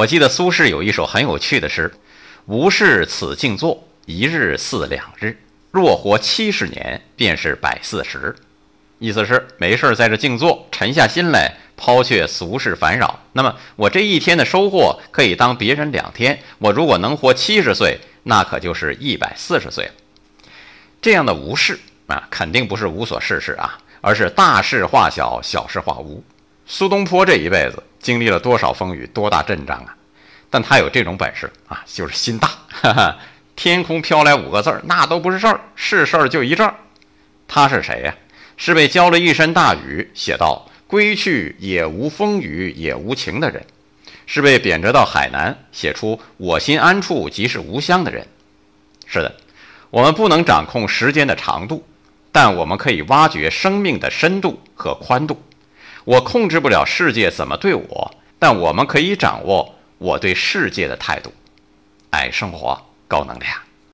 [0.00, 1.92] 我记得苏轼有一首很有趣的诗
[2.48, 5.36] ：“无事此静坐，一日似两日。
[5.70, 8.34] 若活七十年，便是百四十。”
[8.98, 13.20] 意思是没事在这静坐，沉下心来，抛却俗世烦扰。
[13.34, 16.40] 那么我这一天的收获可以当别人两天。
[16.56, 19.92] 我如果能活七十岁，那可就是一百四十岁了。
[21.02, 26.24] 这样的无事啊，肯定不是无所事事啊，而是大事化小，小事化无。
[26.66, 29.94] 苏东坡这一辈子经历了多少风雨，多大阵仗啊！
[30.48, 32.48] 但他有这种本事啊，就是心大。
[32.68, 33.18] 哈哈，
[33.54, 36.74] 天空飘来五个字儿，那都不是事儿，是事儿就一阵儿。
[37.46, 38.14] 他是谁呀？
[38.56, 43.62] 是被浇了一身大雨，写到“归去也无风雨也无晴”的人；
[44.26, 48.26] 是被贬谪到海南，写出“我心安处即是吾乡”的人。
[49.06, 49.34] 是的，
[49.90, 51.86] 我们不能掌控时间的长度，
[52.32, 55.42] 但我们可以挖掘生命的深度和宽度。
[56.04, 61.32] 我控制不了世界怎么对我，但我们可以掌握我对世界的态度。
[62.10, 63.69] 爱生活，高能量。